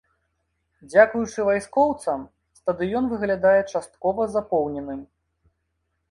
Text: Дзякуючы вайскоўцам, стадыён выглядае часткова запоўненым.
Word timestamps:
Дзякуючы 0.91 1.39
вайскоўцам, 1.49 2.23
стадыён 2.59 3.05
выглядае 3.11 3.59
часткова 3.73 4.25
запоўненым. 4.37 5.05